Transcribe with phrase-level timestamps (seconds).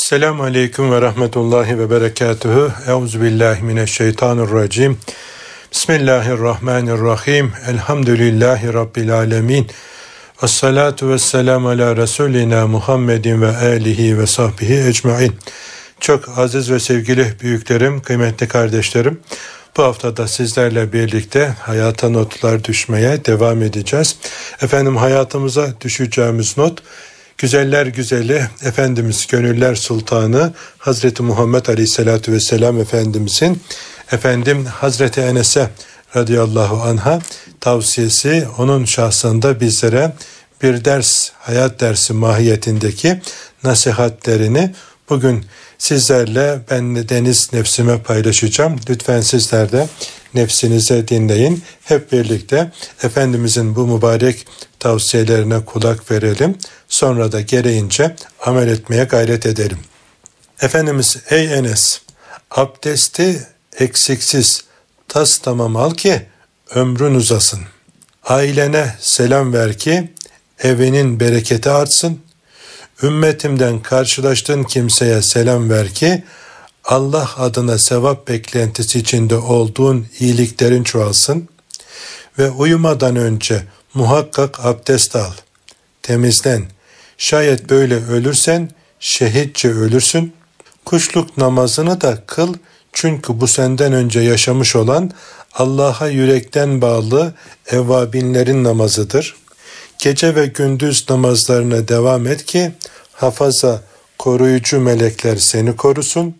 [0.00, 2.72] Selamun Aleyküm ve Rahmetullahi ve Berekatuhu.
[2.86, 4.98] Euzu billahi mineşşeytanirracim.
[5.72, 7.52] Bismillahirrahmanirrahim.
[7.66, 9.66] Elhamdülillahi Rabbil alemin.
[10.42, 15.36] Ve salatu ve selamu ala Resulina Muhammedin ve alihi ve sahbihi ecmain.
[16.00, 19.20] Çok aziz ve sevgili büyüklerim, kıymetli kardeşlerim.
[19.76, 24.16] Bu haftada sizlerle birlikte hayata notlar düşmeye devam edeceğiz.
[24.62, 26.82] Efendim hayatımıza düşeceğimiz not
[27.40, 33.62] Güzeller güzeli Efendimiz Gönüller Sultanı Hazreti Muhammed Aleyhisselatü Vesselam Efendimizin
[34.12, 35.70] efendim Hazreti Enes'e
[36.16, 37.18] radıyallahu anha
[37.60, 40.12] tavsiyesi onun şahsında bizlere
[40.62, 43.20] bir ders, hayat dersi mahiyetindeki
[43.64, 44.74] nasihatlerini
[45.10, 45.44] bugün
[45.80, 48.80] sizlerle ben de deniz nefsime paylaşacağım.
[48.90, 49.88] Lütfen sizler de
[50.34, 51.62] nefsinize dinleyin.
[51.84, 54.46] Hep birlikte Efendimizin bu mübarek
[54.78, 56.58] tavsiyelerine kulak verelim.
[56.88, 59.78] Sonra da gereğince amel etmeye gayret edelim.
[60.60, 62.00] Efendimiz ey Enes
[62.50, 63.46] abdesti
[63.78, 64.64] eksiksiz
[65.08, 66.22] tas tamam al ki
[66.74, 67.60] ömrün uzasın.
[68.24, 70.10] Ailene selam ver ki
[70.58, 72.20] evinin bereketi artsın.
[73.02, 76.24] Ümmetimden karşılaştığın kimseye selam ver ki
[76.84, 81.48] Allah adına sevap beklentisi içinde olduğun iyiliklerin çoğalsın
[82.38, 83.62] ve uyumadan önce
[83.94, 85.32] muhakkak abdest al.
[86.02, 86.64] Temizlen.
[87.18, 90.32] Şayet böyle ölürsen şehitçe ölürsün.
[90.84, 92.54] Kuşluk namazını da kıl
[92.92, 95.10] çünkü bu senden önce yaşamış olan
[95.54, 97.34] Allah'a yürekten bağlı
[97.66, 99.36] evvabinlerin namazıdır.
[100.00, 102.72] Gece ve gündüz namazlarına devam et ki
[103.12, 103.82] hafaza
[104.18, 106.34] koruyucu melekler seni korusun.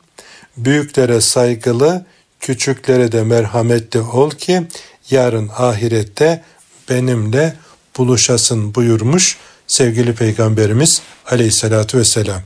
[0.56, 2.05] Büyüklere saygılı,
[2.41, 4.62] küçüklere de merhametli ol ki
[5.11, 6.44] yarın ahirette
[6.88, 7.56] benimle
[7.97, 12.42] buluşasın buyurmuş sevgili peygamberimiz aleyhissalatü vesselam.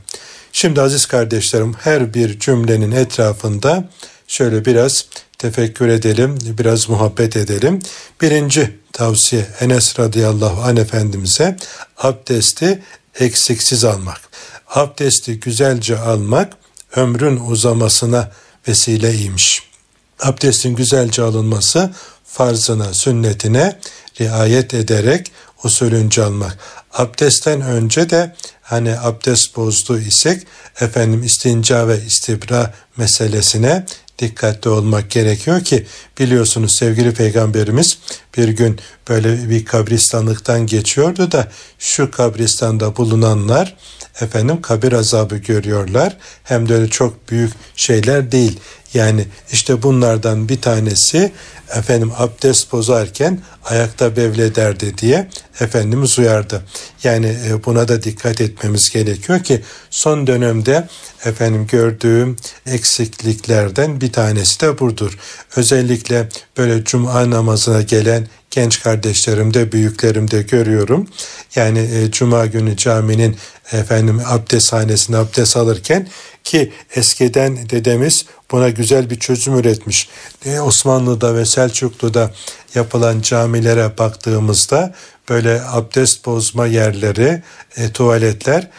[0.51, 3.89] Şimdi aziz kardeşlerim her bir cümlenin etrafında
[4.27, 5.05] şöyle biraz
[5.37, 7.79] tefekkür edelim, biraz muhabbet edelim.
[8.21, 11.57] Birinci tavsiye Enes radıyallahu anh efendimize
[11.97, 12.83] abdesti
[13.19, 14.21] eksiksiz almak.
[14.67, 16.53] Abdesti güzelce almak
[16.95, 18.31] ömrün uzamasına
[18.67, 19.63] vesileymiş.
[20.19, 21.93] Abdestin güzelce alınması
[22.25, 23.79] farzına, sünnetine
[24.21, 25.31] riayet ederek
[25.63, 26.57] usulünce almak.
[26.93, 30.47] Abdestten önce de hani abdest bozdu isek
[30.79, 33.85] efendim istinca ve istibra meselesine
[34.19, 35.85] dikkatli olmak gerekiyor ki
[36.19, 37.97] biliyorsunuz sevgili peygamberimiz
[38.37, 38.79] bir gün
[39.09, 41.47] böyle bir kabristanlıktan geçiyordu da
[41.79, 43.75] şu kabristanda bulunanlar
[44.21, 48.59] efendim kabir azabı görüyorlar hem de öyle çok büyük şeyler değil
[48.93, 51.31] yani işte bunlardan bir tanesi
[51.75, 55.29] efendim abdest bozarken ayakta bevlederdi diye
[55.59, 56.63] Efendimiz uyardı.
[57.03, 60.87] Yani e, buna da dikkat etmemiz gerekiyor ki son dönemde
[61.25, 65.17] efendim gördüğüm eksikliklerden bir tanesi de budur.
[65.55, 71.07] Özellikle böyle cuma namazına gelen genç kardeşlerimde, büyüklerimde görüyorum.
[71.55, 73.37] Yani e, cuma günü caminin
[73.71, 76.07] efendim abdesthanesinde abdest alırken
[76.43, 80.09] ki eskiden dedemiz buna güzel bir çözüm üretmiş.
[80.45, 82.31] E, Osmanlı'da ve Selçuklu'da
[82.75, 84.93] yapılan camilere baktığımızda
[85.29, 87.43] böyle abdest bozma yerleri,
[87.77, 88.69] e, tuvaletler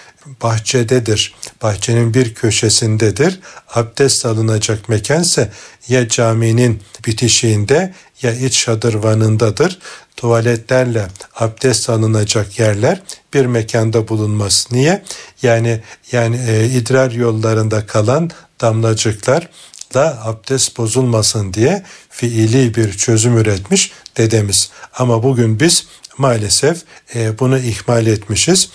[0.42, 1.34] bahçededir.
[1.62, 3.40] Bahçenin bir köşesindedir.
[3.74, 5.50] Abdest alınacak mekanse
[5.88, 9.78] ya caminin bitişiğinde ya iç şadırvanındadır.
[10.16, 13.02] Tuvaletlerle abdest alınacak yerler
[13.34, 14.68] bir mekanda bulunmaz.
[14.70, 15.02] Niye?
[15.42, 15.80] Yani
[16.12, 19.48] yani e, idrar yollarında kalan damlacıklar
[19.94, 24.70] da abdest bozulmasın diye fiili bir çözüm üretmiş dedemiz.
[24.94, 25.86] Ama bugün biz
[26.18, 26.82] maalesef
[27.14, 28.68] e, bunu ihmal etmişiz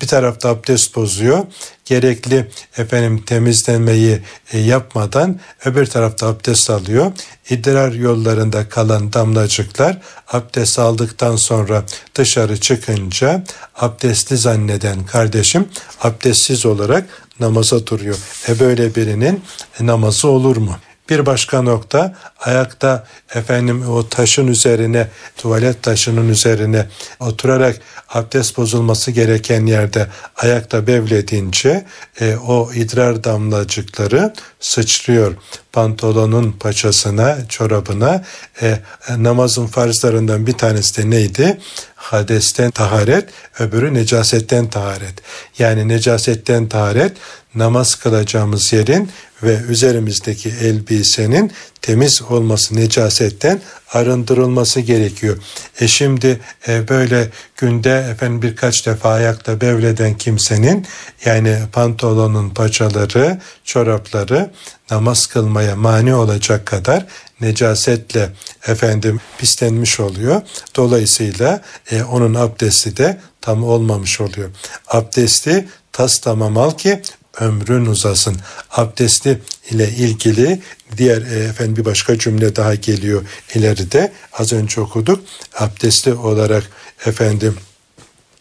[0.00, 1.46] bir tarafta abdest bozuyor.
[1.84, 4.20] Gerekli efendim temizlenmeyi
[4.52, 7.12] e, yapmadan öbür tarafta abdest alıyor.
[7.50, 9.98] İdrar yollarında kalan damlacıklar
[10.32, 11.84] abdest aldıktan sonra
[12.14, 13.44] dışarı çıkınca
[13.76, 15.68] abdestli zanneden kardeşim
[16.00, 17.04] abdestsiz olarak
[17.40, 18.16] namaza duruyor.
[18.48, 19.42] E böyle birinin
[19.80, 20.76] namazı olur mu?
[21.08, 26.86] Bir başka nokta ayakta efendim o taşın üzerine tuvalet taşının üzerine
[27.20, 30.06] oturarak abdest bozulması gereken yerde
[30.36, 31.86] ayakta bevledince
[32.20, 35.34] e, o idrar damlacıkları sıçrıyor
[35.72, 38.24] pantolonun paçasına, çorabına.
[38.62, 38.78] E,
[39.18, 41.58] namazın farzlarından bir tanesi de neydi?
[42.04, 43.28] Hadesten taharet,
[43.58, 45.14] öbürü necasetten taharet.
[45.58, 47.12] Yani necasetten taharet
[47.54, 49.10] namaz kılacağımız yerin
[49.42, 51.52] ve üzerimizdeki elbisenin
[51.82, 53.60] temiz olması necasetten
[53.92, 55.36] arındırılması gerekiyor.
[55.80, 60.86] E şimdi e, böyle günde efendim birkaç defa ayakta bevleden kimsenin
[61.24, 64.50] yani pantolonun paçaları, çorapları
[64.90, 67.06] namaz kılmaya mani olacak kadar
[67.44, 68.30] necasetle
[68.66, 70.42] efendim pislenmiş oluyor.
[70.76, 74.50] Dolayısıyla e, onun abdesti de tam olmamış oluyor.
[74.88, 77.02] Abdesti tas tamam al ki
[77.40, 78.36] ömrün uzasın.
[78.70, 80.60] Abdesti ile ilgili
[80.96, 83.22] diğer e, efendim bir başka cümle daha geliyor
[83.54, 84.12] ileride.
[84.32, 85.24] Az önce okuduk.
[85.58, 86.64] Abdestli olarak
[87.06, 87.56] efendim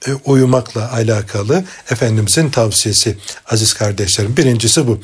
[0.07, 3.17] e, uyumakla alakalı Efendimizin tavsiyesi
[3.49, 4.37] aziz kardeşlerim.
[4.37, 4.99] Birincisi bu.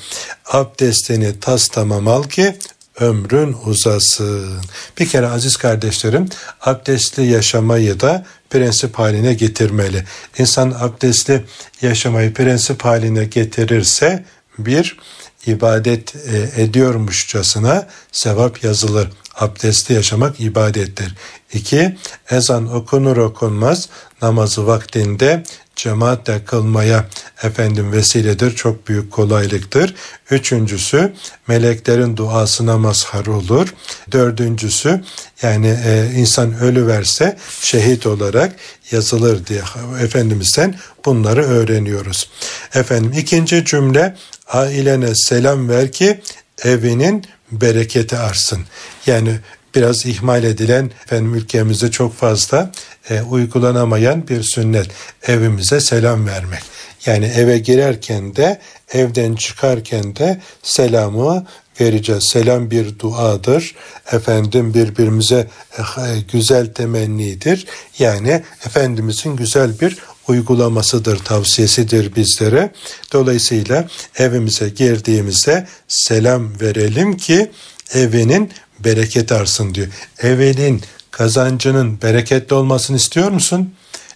[0.45, 2.55] Abdestini tas tamam al ki
[2.99, 4.61] ömrün uzasın.
[4.99, 6.29] Bir kere aziz kardeşlerim
[6.61, 10.05] abdestli yaşamayı da prensip haline getirmeli.
[10.37, 11.45] İnsan abdestli
[11.81, 14.25] yaşamayı prensip haline getirirse
[14.57, 14.97] bir
[15.45, 19.09] ibadet e, ediyormuşçasına sevap yazılır.
[19.35, 21.15] Abdestli yaşamak ibadettir.
[21.53, 21.97] İki,
[22.31, 23.89] ezan okunur okunmaz
[24.21, 25.43] namazı vaktinde
[25.83, 27.05] cemaatle kılmaya
[27.43, 28.55] efendim vesiledir.
[28.55, 29.95] Çok büyük kolaylıktır.
[30.31, 31.13] Üçüncüsü
[31.47, 33.73] meleklerin duasına mazhar olur.
[34.11, 35.01] Dördüncüsü
[35.41, 38.55] yani e, insan ölü verse şehit olarak
[38.91, 39.61] yazılır diye
[40.01, 42.29] Efendimiz'den bunları öğreniyoruz.
[42.73, 44.15] Efendim ikinci cümle
[44.47, 46.21] ailene selam ver ki
[46.63, 48.59] evinin bereketi arsın.
[49.05, 49.39] Yani
[49.75, 52.71] biraz ihmal edilen efendim ülkemizde çok fazla
[53.09, 54.87] e, uygulanamayan bir sünnet
[55.27, 56.61] evimize selam vermek.
[57.05, 58.59] Yani eve girerken de
[58.93, 61.45] evden çıkarken de selamı
[61.81, 62.23] vereceğiz.
[62.31, 63.75] Selam bir duadır.
[64.11, 65.83] Efendim birbirimize e,
[66.31, 67.65] güzel temennidir.
[67.99, 72.71] Yani Efendimizin güzel bir uygulamasıdır, tavsiyesidir bizlere.
[73.13, 73.87] Dolayısıyla
[74.17, 77.51] evimize girdiğimizde selam verelim ki
[77.93, 78.51] evinin
[78.83, 79.87] bereket arsın diyor.
[80.19, 80.81] Evinin
[81.11, 83.73] kazancının bereketli olmasını istiyor musun?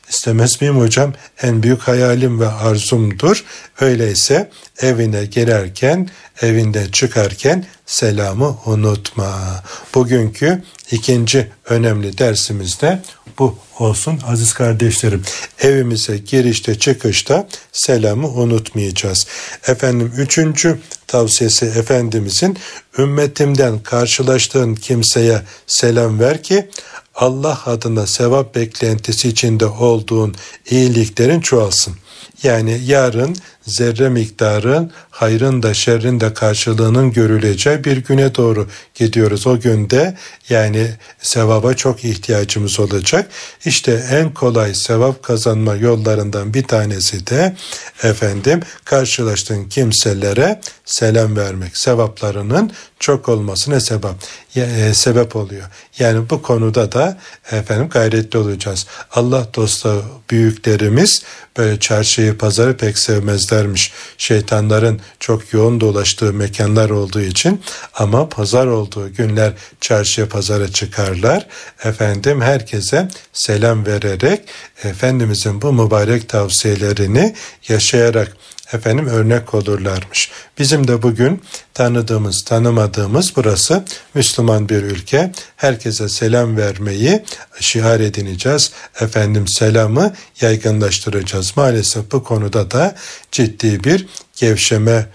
[0.10, 1.14] İstemez miyim hocam?
[1.42, 3.44] En büyük hayalim ve arzumdur.
[3.82, 4.50] Öyleyse
[4.82, 6.10] evine girerken,
[6.42, 9.64] evinde çıkarken selamı unutma.
[9.96, 13.02] Bugünkü ikinci önemli dersimizde
[13.40, 15.24] bu olsun aziz kardeşlerim.
[15.60, 19.28] Evimize girişte çıkışta selamı unutmayacağız.
[19.68, 20.80] Efendim üçüncü
[21.14, 22.58] tavsiyesi Efendimizin
[22.98, 26.70] ümmetimden karşılaştığın kimseye selam ver ki
[27.16, 30.36] Allah adına sevap beklentisi içinde olduğun
[30.70, 31.94] iyiliklerin çoğalsın.
[32.44, 33.36] Yani yarın
[33.66, 39.48] zerre miktarı hayrın da şerrin de karşılığının görüleceği bir güne doğru gidiyoruz.
[39.48, 40.18] O günde
[40.50, 40.92] yani
[41.22, 43.30] sevaba çok ihtiyacımız olacak.
[43.66, 47.56] İşte en kolay sevap kazanma yollarından bir tanesi de
[48.04, 51.78] efendim karşılaştığın kimselere selam vermek.
[51.78, 52.72] Sevaplarının
[53.04, 54.12] çok olmasına sebep
[54.56, 55.64] e, sebep oluyor.
[56.00, 57.18] Yani bu konuda da
[57.52, 58.88] efendim gayretli olacağız.
[59.12, 61.24] Allah dostu büyüklerimiz
[61.58, 63.94] böyle çarşıyı pazarı pek sevmezlermiş.
[64.18, 67.62] Şeytanların çok yoğun dolaştığı mekanlar olduğu için
[67.94, 71.48] ama pazar olduğu günler çarşıya pazara çıkarlar.
[71.84, 74.42] Efendim herkese selam vererek
[74.84, 77.36] Efendimizin bu mübarek tavsiyelerini
[77.70, 78.38] yaşayarak
[78.74, 80.32] efendim örnek olurlarmış.
[80.60, 81.42] Bizim de bugün
[81.74, 85.32] tanıdığımız, tanımadığımız burası Müslüman bir ülke.
[85.56, 87.24] Herkese selam vermeyi
[87.60, 88.72] şiar edineceğiz.
[89.02, 91.58] Efendim selamı yaygınlaştıracağız.
[91.58, 92.96] Maalesef bu konuda da
[93.32, 95.06] ciddi bir gevşeme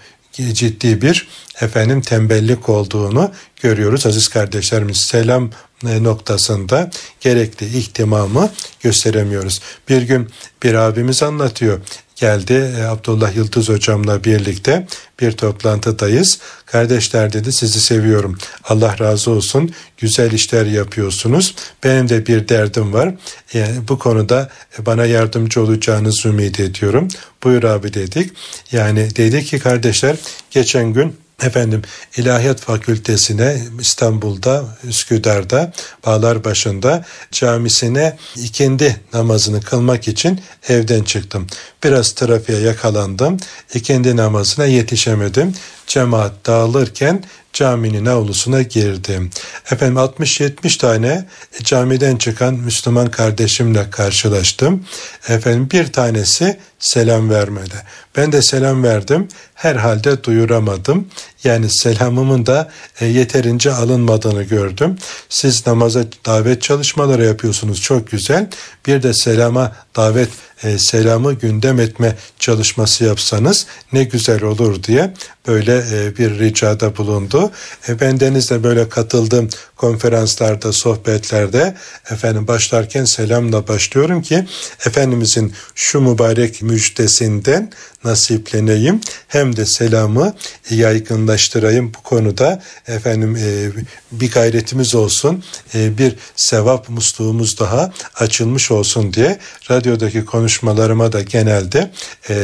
[0.53, 1.27] ciddi bir
[1.61, 4.97] efendim tembellik olduğunu görüyoruz aziz kardeşlerimiz.
[4.97, 5.51] Selam
[5.83, 6.89] noktasında
[7.21, 8.51] gerekli ihtimamı
[8.81, 9.61] gösteremiyoruz.
[9.89, 10.29] Bir gün
[10.63, 11.79] bir abimiz anlatıyor
[12.19, 14.87] geldi e, Abdullah Yıldız hocamla birlikte
[15.19, 16.39] bir toplantıdayız.
[16.65, 18.37] Kardeşler dedi sizi seviyorum.
[18.63, 19.73] Allah razı olsun.
[19.97, 21.55] Güzel işler yapıyorsunuz.
[21.83, 23.15] Benim de bir derdim var.
[23.53, 24.49] Yani bu konuda
[24.79, 27.07] bana yardımcı olacağınızı ümit ediyorum.
[27.43, 28.33] Buyur abi dedik.
[28.71, 30.15] Yani dedi ki kardeşler
[30.51, 31.81] geçen gün Efendim
[32.17, 35.73] İlahiyat Fakültesine İstanbul'da, Üsküdar'da,
[36.05, 41.47] Bağlarbaşı'nda camisine ikindi namazını kılmak için evden çıktım.
[41.83, 43.37] Biraz trafiğe yakalandım.
[43.73, 45.53] İkindi namazına yetişemedim.
[45.87, 49.29] Cemaat dağılırken caminin avlusuna girdim.
[49.71, 51.25] Efendim 60-70 tane
[51.63, 54.85] camiden çıkan Müslüman kardeşimle karşılaştım.
[55.27, 57.75] Efendim bir tanesi selam vermedi.
[58.17, 59.27] Ben de selam verdim.
[59.53, 61.07] Herhalde duyuramadım.
[61.43, 62.69] Yani selamımın da
[63.01, 64.97] e, yeterince alınmadığını gördüm.
[65.29, 68.49] Siz namaza davet çalışmaları yapıyorsunuz çok güzel.
[68.87, 70.29] Bir de selama davet
[70.63, 75.13] e, selamı gündem etme çalışması yapsanız ne güzel olur diye
[75.49, 77.51] böyle e, bir ricada bulundu.
[77.89, 81.75] E, bendeniz de böyle katıldım konferanslarda, sohbetlerde
[82.11, 84.45] efendim başlarken selamla başlıyorum ki
[84.85, 87.71] Efendimizin şu mübarek müjdesinden
[88.03, 90.33] nasipleneyim hem de selamı
[90.69, 93.69] yaygınlaştırayım bu konuda efendim e,
[94.11, 99.39] bir gayretimiz olsun bir sevap musluğumuz daha açılmış olsun diye
[99.71, 101.91] radyodaki konuşmalarıma da genelde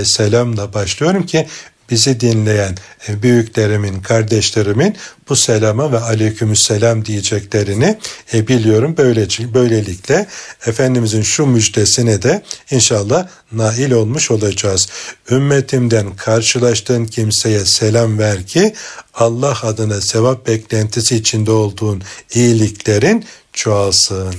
[0.04, 1.48] selamla başlıyorum ki
[1.90, 2.76] bizi dinleyen
[3.10, 4.96] e, büyüklerimin, kardeşlerimin
[5.30, 7.98] bu selama ve aleykümselam diyeceklerini
[8.34, 8.96] e, biliyorum.
[8.98, 10.28] Böylece, böylelikle
[10.66, 14.88] Efendimizin şu müjdesine de inşallah nail olmuş olacağız.
[15.32, 18.74] Ümmetimden karşılaştığın kimseye selam ver ki
[19.14, 24.36] Allah adına sevap beklentisi içinde olduğun iyiliklerin çoğalsın.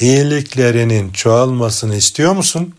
[0.00, 2.74] İyiliklerinin çoğalmasını istiyor musun?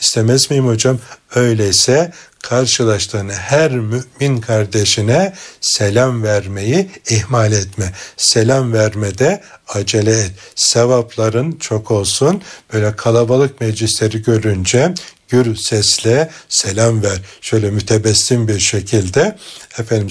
[0.00, 0.98] İstemez miyim hocam?
[1.34, 7.92] Öyleyse karşılaştığın her mümin kardeşine selam vermeyi ihmal etme.
[8.16, 10.32] Selam vermede acele et.
[10.54, 12.42] Sevapların çok olsun.
[12.72, 14.94] Böyle kalabalık meclisleri görünce
[15.28, 17.20] gür sesle selam ver.
[17.40, 19.38] Şöyle mütebessim bir şekilde
[19.78, 20.08] efendim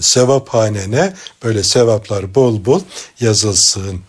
[0.00, 2.80] sevap hanene böyle sevaplar bol bol
[3.20, 4.00] yazılsın.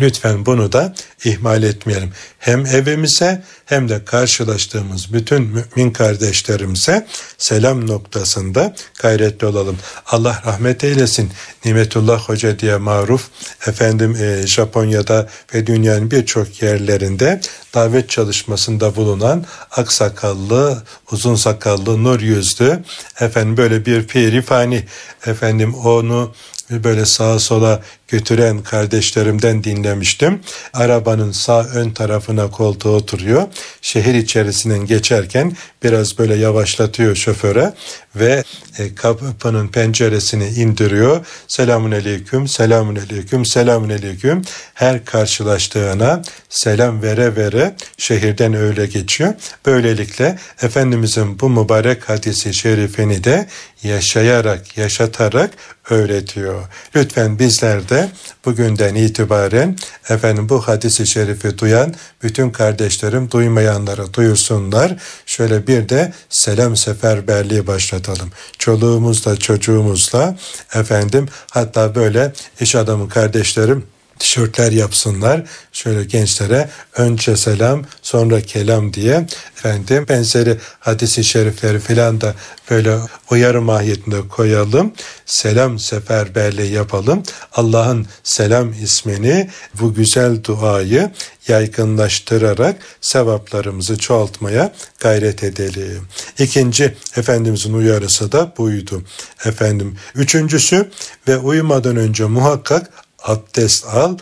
[0.00, 2.12] Lütfen bunu da ihmal etmeyelim.
[2.38, 7.06] Hem evimize hem de karşılaştığımız bütün mümin kardeşlerimize
[7.38, 9.78] selam noktasında gayretli olalım.
[10.06, 11.30] Allah rahmet eylesin.
[11.64, 13.28] Nimetullah Hoca diye maruf
[13.66, 17.40] efendim e, Japonya'da ve dünyanın birçok yerlerinde
[17.74, 22.82] davet çalışmasında bulunan aksakallı, uzun sakallı, nur yüzlü
[23.20, 24.84] efendim böyle bir pirifani
[25.26, 26.34] efendim onu
[26.70, 30.40] böyle sağa sola götüren kardeşlerimden dinlemiştim.
[30.74, 33.46] Arabanın sağ ön tarafına koltuğa oturuyor.
[33.82, 37.72] Şehir içerisinden geçerken biraz böyle yavaşlatıyor şoföre
[38.16, 38.44] ve
[38.78, 41.26] e, kapının penceresini indiriyor.
[41.48, 44.42] Selamun aleyküm, selamun aleyküm, selamun aleyküm.
[44.74, 49.34] Her karşılaştığına selam vere vere şehirden öyle geçiyor.
[49.66, 53.48] Böylelikle Efendimizin bu mübarek hadisi şerifini de
[53.82, 55.50] yaşayarak, yaşatarak
[55.90, 56.62] öğretiyor.
[56.96, 57.97] Lütfen bizler de
[58.44, 59.76] bugünden itibaren
[60.08, 64.96] efendim bu hadisi şerifi duyan bütün kardeşlerim duymayanlara duyursunlar.
[65.26, 68.30] Şöyle bir de selam seferberliği başlatalım.
[68.58, 70.36] Çoluğumuzla çocuğumuzla
[70.74, 73.86] efendim hatta böyle iş adamı kardeşlerim
[74.18, 75.42] tişörtler yapsınlar.
[75.72, 82.34] Şöyle gençlere önce selam sonra kelam diye efendim benzeri hadisi şerifleri filan da
[82.70, 82.98] böyle
[83.30, 84.92] uyarı mahiyetinde koyalım.
[85.26, 87.22] Selam seferberliği yapalım.
[87.52, 91.10] Allah'ın selam ismini bu güzel duayı
[91.48, 96.08] yaygınlaştırarak sevaplarımızı çoğaltmaya gayret edelim.
[96.38, 99.02] İkinci Efendimizin uyarısı da buydu.
[99.44, 100.90] Efendim üçüncüsü
[101.28, 102.90] ve uyumadan önce muhakkak
[103.24, 104.18] abdest al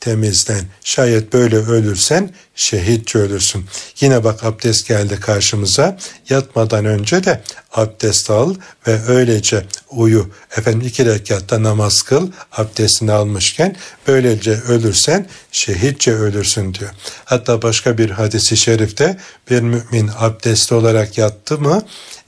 [0.00, 0.64] temizlen.
[0.84, 3.64] Şayet böyle ölürsen şehitçe ölürsün.
[4.00, 5.98] Yine bak abdest geldi karşımıza.
[6.28, 7.42] Yatmadan önce de
[7.72, 8.54] abdest al
[8.86, 10.30] ve öylece uyu.
[10.56, 13.76] Efendim iki rekatta namaz kıl abdestini almışken
[14.06, 16.90] böylece ölürsen şehitçe ölürsün diyor.
[17.24, 19.16] Hatta başka bir hadisi şerifte
[19.50, 21.82] bir mümin abdestli olarak yattı mı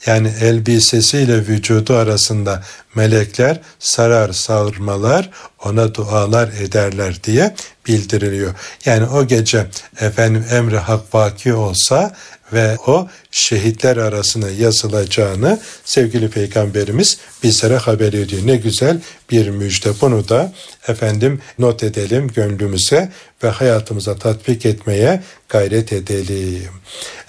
[0.07, 2.63] yani elbisesiyle vücudu arasında
[2.95, 5.31] melekler sarar sarmalar
[5.65, 7.55] ona dualar ederler diye
[7.87, 8.55] bildiriliyor.
[8.85, 9.67] Yani o gece
[10.01, 12.15] efendim emri hak vaki olsa
[12.53, 18.43] ve o şehitler arasına yazılacağını sevgili peygamberimiz bizlere haber ediyor.
[18.45, 19.91] Ne güzel bir müjde.
[20.01, 20.53] Bunu da
[20.89, 23.13] efendim not edelim gönlümüze
[23.45, 26.71] ve hayatımıza tatbik etmeye gayret edelim.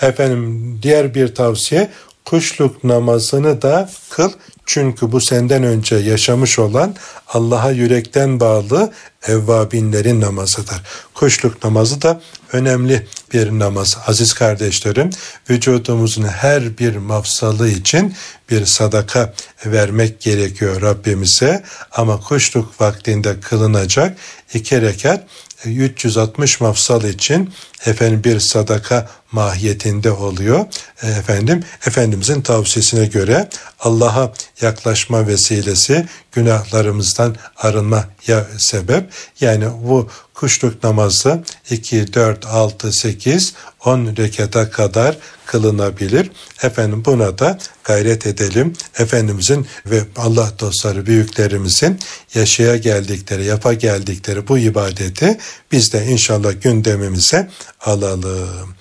[0.01, 1.89] Efendim diğer bir tavsiye
[2.25, 4.31] kuşluk namazını da kıl.
[4.65, 6.95] Çünkü bu senden önce yaşamış olan
[7.27, 8.93] Allah'a yürekten bağlı
[9.27, 10.81] evvabinlerin namazıdır.
[11.13, 13.97] Kuşluk namazı da önemli bir namaz.
[14.07, 15.09] Aziz kardeşlerim,
[15.49, 18.15] vücudumuzun her bir mafsalı için
[18.49, 19.33] bir sadaka
[19.65, 21.63] vermek gerekiyor Rabbimize.
[21.91, 24.17] Ama kuşluk vaktinde kılınacak
[24.53, 25.23] iki rekat
[25.65, 27.53] 360 mafsal için
[27.85, 30.65] efendim bir sadaka mahiyetinde oluyor.
[31.01, 33.49] E, efendim Efendimizin tavsiyesine göre
[33.79, 39.09] Allah'a yaklaşma vesilesi günahlarımızdan arınma ya sebep.
[39.39, 43.53] Yani bu kuşluk namazı 2, 4, 6, 8,
[43.85, 46.31] 10 rekata kadar kılınabilir.
[46.63, 48.73] Efendim buna da gayret edelim.
[48.99, 51.99] Efendimizin ve Allah dostları büyüklerimizin
[52.33, 55.37] yaşaya geldikleri, yapa geldikleri bu ibadeti
[55.71, 57.49] biz de inşallah gündemimize
[57.81, 58.75] alalım.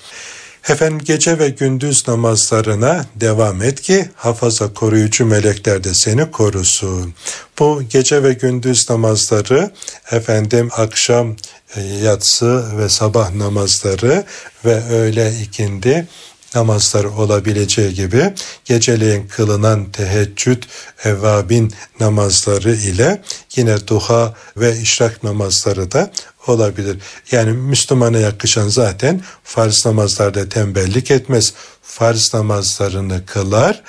[0.69, 7.15] Efendim gece ve gündüz namazlarına devam et ki hafaza koruyucu melekler de seni korusun.
[7.59, 9.71] Bu gece ve gündüz namazları
[10.11, 11.37] efendim akşam
[11.77, 14.25] e, yatsı ve sabah namazları
[14.65, 16.07] ve öğle ikindi
[16.55, 20.63] namazları olabileceği gibi geceleyin kılınan teheccüd,
[21.05, 23.23] evvabin namazları ile
[23.57, 26.11] yine duha ve işrak namazları da
[26.47, 26.99] olabilir.
[27.31, 31.55] Yani Müslümana yakışan zaten farz namazlarda tembellik etmez.
[31.83, 33.83] Farz namazlarını kılar,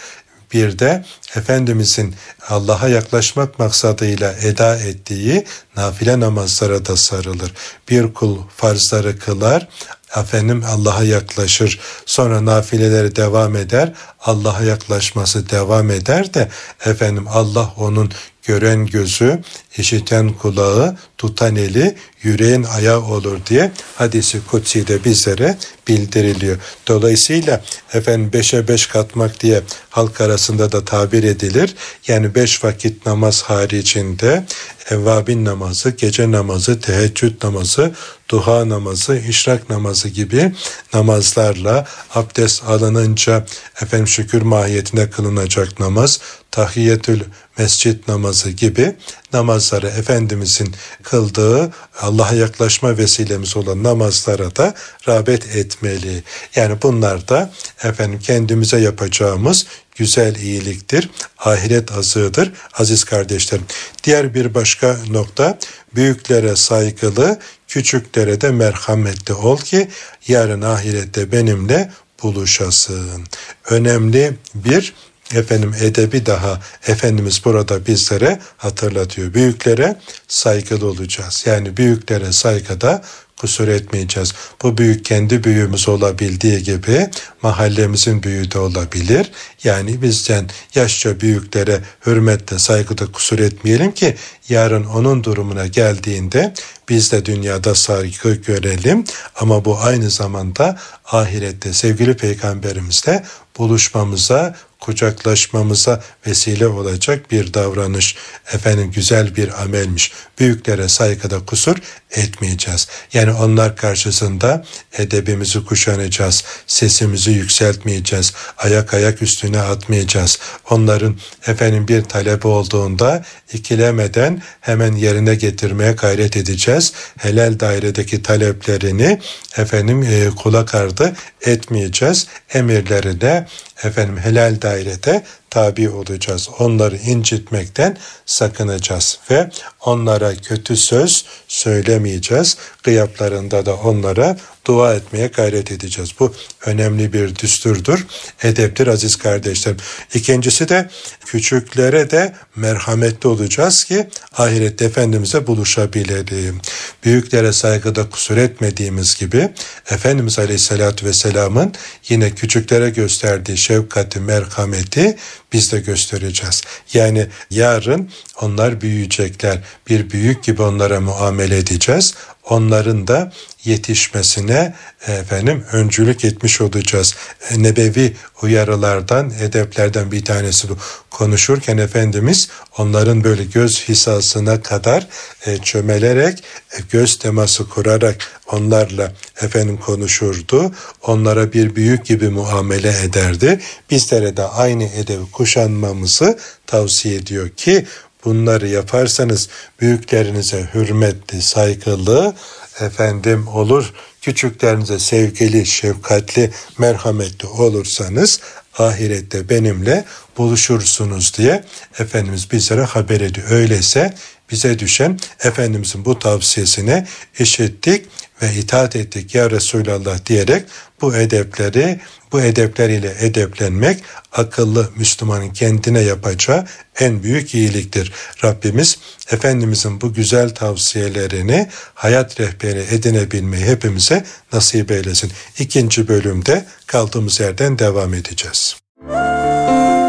[0.53, 1.05] bir de
[1.35, 2.15] Efendimizin
[2.49, 7.53] Allah'a yaklaşmak maksadıyla eda ettiği nafile namazlara da sarılır.
[7.89, 9.67] Bir kul farzları kılar,
[10.15, 11.79] efendim Allah'a yaklaşır.
[12.05, 13.93] Sonra nafileleri devam eder.
[14.21, 16.49] Allah'a yaklaşması devam eder de
[16.85, 18.11] efendim Allah onun
[18.43, 19.41] gören gözü,
[19.77, 26.57] işiten kulağı, tutan eli, yüreğin ayağı olur diye hadisi kutsi de bizlere bildiriliyor.
[26.87, 27.63] Dolayısıyla
[27.93, 31.75] efendim beşe beş katmak diye halk arasında da tabir edilir.
[32.07, 34.45] Yani beş vakit namaz haricinde
[34.89, 37.91] evvabin namazı, gece namazı, teheccüd namazı,
[38.29, 40.51] duha namazı, işrak namazı gibi
[40.93, 43.45] namazlarla abdest alınınca
[43.81, 46.19] efendim şükür mahiyetinde kılınacak namaz,
[46.51, 47.21] tahiyyetül
[47.57, 48.95] mescit namazı gibi
[49.33, 51.71] namazları Efendimizin kıldığı
[52.13, 54.73] Allah'a yaklaşma vesilemiz olan namazlara da
[55.07, 56.23] rağbet etmeli.
[56.55, 57.51] Yani bunlar da
[57.83, 59.65] efendim kendimize yapacağımız
[59.95, 63.65] güzel iyiliktir, ahiret azığıdır aziz kardeşlerim.
[64.03, 65.57] Diğer bir başka nokta
[65.95, 69.89] büyüklere saygılı, küçüklere de merhametli ol ki
[70.27, 71.91] yarın ahirette benimle
[72.23, 73.23] buluşasın.
[73.69, 74.93] Önemli bir
[75.33, 79.33] efendim edebi daha Efendimiz burada bizlere hatırlatıyor.
[79.33, 79.95] Büyüklere
[80.27, 81.43] saygılı olacağız.
[81.45, 83.01] Yani büyüklere saygıda
[83.37, 84.33] kusur etmeyeceğiz.
[84.61, 87.09] Bu büyük kendi büyüğümüz olabildiği gibi
[87.41, 89.31] mahallemizin büyüğü de olabilir.
[89.63, 94.15] Yani bizden yaşça büyüklere hürmetle saygıda kusur etmeyelim ki
[94.49, 96.53] yarın onun durumuna geldiğinde
[96.89, 99.03] biz de dünyada saygı görelim
[99.39, 103.23] ama bu aynı zamanda ahirette sevgili peygamberimizle
[103.57, 108.15] buluşmamıza, kucaklaşmamıza vesile olacak bir davranış.
[108.53, 110.11] Efendim güzel bir amelmiş.
[110.39, 111.77] Büyüklere saygıda kusur
[112.11, 112.87] etmeyeceğiz.
[113.13, 114.65] Yani onlar karşısında
[114.97, 116.43] edebimizi kuşanacağız.
[116.67, 118.33] Sesimizi yükseltmeyeceğiz.
[118.57, 120.39] Ayak ayak üstüne atmayacağız.
[120.69, 126.93] Onların efendim bir talebi olduğunda ikilemeden hemen yerine getirmeye gayret edeceğiz.
[127.17, 129.19] Helal dairedeki taleplerini
[129.57, 132.27] efendim e, kulak ardı etmeyeceğiz.
[132.53, 133.47] Emirlerine
[133.83, 136.49] efendim helal dairede tabi olacağız.
[136.59, 139.49] Onları incitmekten sakınacağız ve
[139.85, 142.57] onlara kötü söz söylemeyeceğiz.
[142.83, 146.11] Gıyaplarında da onlara dua etmeye gayret edeceğiz.
[146.19, 146.33] Bu
[146.65, 148.05] önemli bir düsturdur.
[148.43, 149.77] Edeptir aziz kardeşlerim.
[150.13, 150.89] İkincisi de
[151.25, 156.61] küçüklere de merhametli olacağız ki ahirette Efendimiz'e buluşabilelim.
[157.03, 159.49] Büyüklere saygıda kusur etmediğimiz gibi
[159.89, 161.73] Efendimiz Aleyhisselatü Vesselam'ın
[162.09, 165.17] yine küçüklere gösterdiği şefkati, merhameti
[165.53, 166.61] biz de göstereceğiz.
[166.93, 168.09] Yani yarın
[168.41, 169.59] onlar büyüyecekler.
[169.89, 172.13] Bir büyük gibi onlara muamele edeceğiz.
[172.49, 173.31] Onların da
[173.63, 174.73] yetişmesine
[175.07, 177.15] efendim öncülük etmiş olacağız.
[177.49, 180.77] E, nebevi uyarılardan, edeplerden bir tanesi bu.
[181.09, 185.07] Konuşurken Efendimiz onların böyle göz hizasına kadar
[185.45, 188.15] e, çömelerek, e, göz teması kurarak
[188.51, 190.71] onlarla efendim konuşurdu.
[191.01, 193.59] Onlara bir büyük gibi muamele ederdi.
[193.91, 197.85] Bizlere de aynı edebi kuşanmamızı tavsiye ediyor ki
[198.25, 202.35] bunları yaparsanız büyüklerinize hürmetli, saygılı,
[202.79, 203.93] efendim olur.
[204.21, 208.39] Küçüklerinize sevgili, şefkatli, merhametli olursanız
[208.77, 210.05] ahirette benimle
[210.37, 211.63] buluşursunuz diye
[211.99, 213.47] Efendimiz bizlere haber ediyor.
[213.49, 214.13] Öyleyse
[214.51, 217.07] bize düşen Efendimizin bu tavsiyesine
[217.39, 218.05] işittik
[218.43, 220.65] ve itaat ettik ya Resulallah diyerek
[221.01, 221.99] bu edepleri
[222.31, 224.03] bu edepleriyle edeplenmek
[224.33, 226.65] akıllı Müslümanın kendine yapacağı
[226.99, 228.11] en büyük iyiliktir.
[228.43, 228.97] Rabbimiz
[229.31, 235.31] Efendimizin bu güzel tavsiyelerini hayat rehberi edinebilmeyi hepimize nasip eylesin.
[235.59, 238.75] İkinci bölümde kaldığımız yerden devam edeceğiz.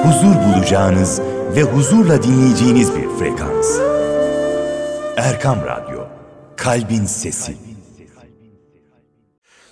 [0.05, 1.21] Huzur bulacağınız
[1.57, 3.67] ve huzurla dinleyeceğiniz bir frekans.
[5.17, 6.07] Erkam Radyo,
[6.57, 7.74] Kalbin Sesi.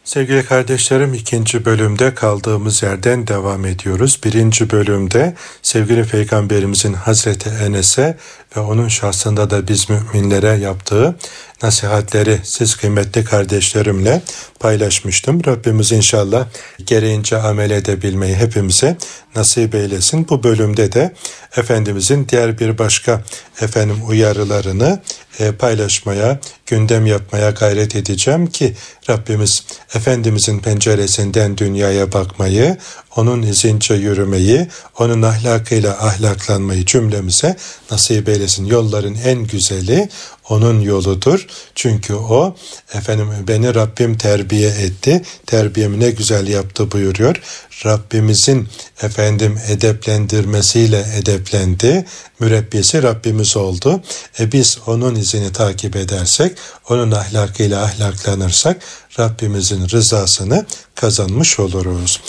[0.05, 4.21] Sevgili kardeşlerim ikinci bölümde kaldığımız yerden devam ediyoruz.
[4.25, 5.35] Birinci bölümde
[5.73, 8.17] sevgili Peygamberimizin Hazreti Enes'e
[8.57, 11.17] ve onun şahsında da biz müminlere yaptığı
[11.63, 14.23] nasihatleri siz kıymetli kardeşlerimle
[14.61, 15.45] paylaşmıştım.
[15.47, 16.47] Rabbimiz inşallah
[16.87, 18.97] gereğince amel edebilmeyi hepimize
[19.37, 20.27] nasip eylesin.
[20.29, 21.15] Bu bölümde de
[21.57, 23.23] Efendimizin diğer bir başka
[23.61, 25.03] efendim uyarılarını
[25.39, 28.75] e, paylaşmaya, gündem yapmaya gayret edeceğim ki
[29.11, 32.77] Rabbimiz Efendimizin penceresinden dünyaya bakmayı,
[33.17, 35.23] onun izince yürümeyi, onun
[35.63, 37.57] ahlakıyla ahlaklanmayı cümlemize
[37.91, 38.67] nasip eylesin.
[38.67, 40.09] Yolların en güzeli
[40.49, 41.47] onun yoludur.
[41.75, 42.57] Çünkü o
[42.95, 45.23] efendim beni Rabbim terbiye etti.
[45.47, 47.41] Terbiyemi ne güzel yaptı buyuruyor.
[47.87, 48.69] Rabbimizin
[49.03, 52.05] efendim edeplendirmesiyle edeplendi.
[52.41, 54.03] Mürebbisi Rabbimiz oldu.
[54.41, 58.83] E biz onun izini takip edersek, onun ahlakıyla ahlaklanırsak
[59.19, 62.21] Rabbimizin rızasını kazanmış oluruz.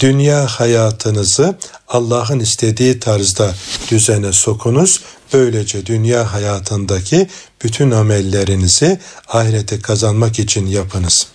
[0.00, 1.56] Dünya hayatınızı
[1.88, 3.54] Allah'ın istediği tarzda
[3.90, 5.00] düzene sokunuz.
[5.32, 7.28] Böylece dünya hayatındaki
[7.64, 11.26] bütün amellerinizi ahirete kazanmak için yapınız.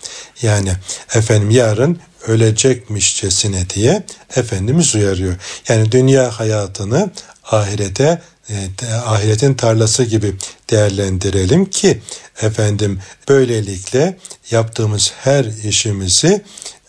[0.41, 0.71] Yani
[1.13, 4.03] efendim yarın ölecekmişçesine diye
[4.35, 5.35] Efendimiz uyarıyor.
[5.69, 7.11] Yani dünya hayatını
[7.43, 10.35] ahirete e, ahiretin tarlası gibi
[10.69, 12.01] değerlendirelim ki
[12.41, 14.17] efendim böylelikle
[14.51, 16.41] yaptığımız her işimizi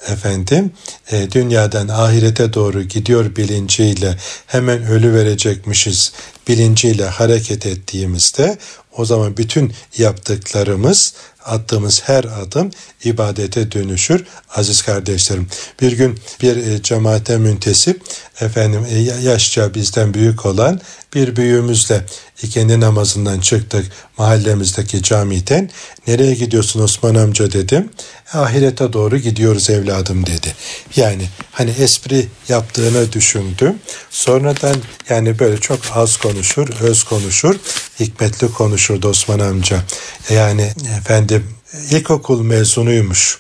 [0.06, 0.72] efendim
[1.11, 6.12] e, dünyadan ahirete doğru gidiyor bilinciyle hemen ölü verecekmişiz
[6.48, 8.58] bilinciyle hareket ettiğimizde
[8.96, 12.70] o zaman bütün yaptıklarımız attığımız her adım
[13.04, 15.48] ibadete dönüşür aziz kardeşlerim.
[15.80, 18.02] Bir gün bir e, cemaate müntesip
[18.40, 20.80] efendim e, yaşça bizden büyük olan
[21.14, 22.05] bir büyüğümüzle
[22.42, 25.71] ikindi namazından çıktık mahallemizdeki camiden.
[26.07, 27.90] Nereye gidiyorsun Osman amca dedim.
[28.33, 30.55] Ahirete doğru gidiyoruz evladım dedi.
[30.97, 33.75] Yani hani espri yaptığını düşündüm.
[34.11, 34.77] Sonradan
[35.09, 37.57] yani böyle çok az konuşur, öz konuşur,
[38.01, 39.83] hikmetli konuşur Osman amca.
[40.31, 41.47] Yani efendim
[41.90, 43.38] ilkokul mezunuymuş.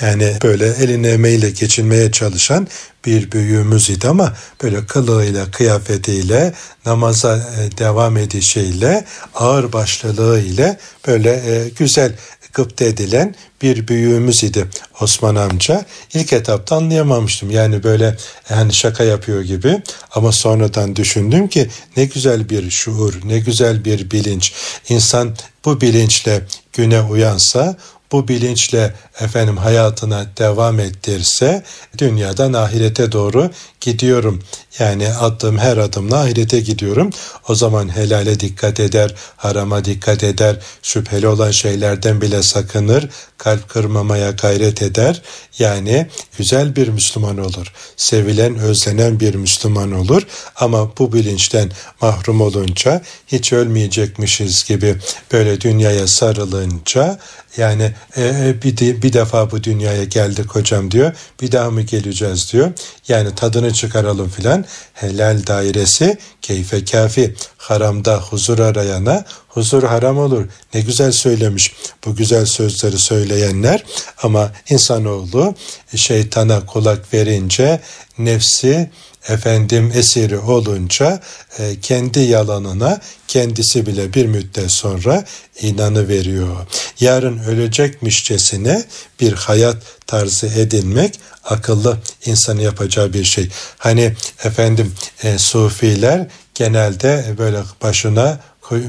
[0.00, 2.68] Yani böyle eline emeğiyle geçinmeye çalışan
[3.06, 6.54] bir büyüğümüz idi ama böyle kılığıyla, kıyafetiyle,
[6.86, 9.04] namaza e, devam edişiyle,
[9.34, 12.12] ağır başlılığı ile böyle e, güzel
[12.54, 14.66] gıpta edilen bir büyüğümüz idi
[15.00, 15.84] Osman amca.
[16.14, 17.50] İlk etapta anlayamamıştım.
[17.50, 18.16] Yani böyle
[18.50, 24.10] yani şaka yapıyor gibi ama sonradan düşündüm ki ne güzel bir şuur, ne güzel bir
[24.10, 24.52] bilinç.
[24.88, 26.40] İnsan bu bilinçle
[26.72, 27.76] güne uyansa
[28.14, 31.62] bu bilinçle efendim hayatına devam ettirse
[31.98, 33.50] dünyadan ahirete doğru
[33.84, 34.42] gidiyorum.
[34.78, 37.10] Yani attığım her adımla ahirete gidiyorum.
[37.48, 44.30] O zaman helale dikkat eder, harama dikkat eder, şüpheli olan şeylerden bile sakınır, kalp kırmamaya
[44.30, 45.22] gayret eder.
[45.58, 46.06] Yani
[46.38, 47.72] güzel bir Müslüman olur.
[47.96, 50.22] Sevilen, özlenen bir Müslüman olur.
[50.56, 51.70] Ama bu bilinçten
[52.00, 54.96] mahrum olunca hiç ölmeyecekmişiz gibi
[55.32, 57.18] böyle dünyaya sarılınca
[57.56, 61.12] yani e, e bir, de, bir defa bu dünyaya geldik hocam diyor.
[61.40, 62.72] Bir daha mı geleceğiz diyor.
[63.08, 64.64] Yani tadını çıkaralım filan.
[64.94, 67.34] Helal dairesi keyfe kafi.
[67.56, 70.44] Haramda huzur arayana huzur haram olur.
[70.74, 71.72] Ne güzel söylemiş
[72.04, 73.84] bu güzel sözleri söyleyenler
[74.22, 75.54] ama insanoğlu
[75.96, 77.80] şeytana kulak verince
[78.18, 78.90] nefsi
[79.28, 81.20] efendim esiri olunca
[81.58, 85.24] e, kendi yalanına kendisi bile bir müddet sonra
[85.60, 86.56] inanı veriyor.
[87.00, 88.84] Yarın ölecekmişçesine
[89.20, 93.48] bir hayat tarzı edinmek akıllı insanı yapacağı bir şey.
[93.78, 94.12] Hani
[94.44, 98.40] efendim e, sufiler genelde böyle başına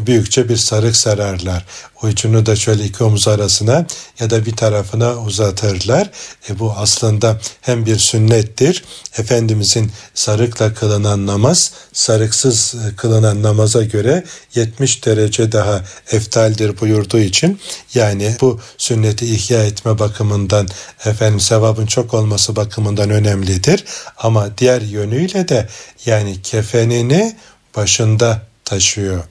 [0.08, 1.65] büyükçe bir sarık sararlar.
[2.04, 3.86] Ucunu da şöyle iki omuz arasına
[4.19, 6.10] ya da bir tarafına uzatırlar.
[6.50, 8.84] E bu aslında hem bir sünnettir.
[9.17, 14.24] Efendimizin sarıkla kılınan namaz sarıksız e, kılınan namaza göre
[14.56, 17.60] 70 derece daha eftaldir buyurduğu için
[17.93, 20.67] yani bu sünneti ihya etme bakımından
[21.06, 23.86] efendim sevabın çok olması bakımından önemlidir.
[24.17, 25.67] Ama diğer yönüyle de
[26.06, 27.36] yani kefenini
[27.76, 29.24] başında taşıyor.